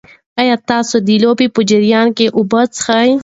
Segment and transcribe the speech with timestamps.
[0.41, 3.11] ایا تاسي د لوبې په جریان کې اوبه څښئ؟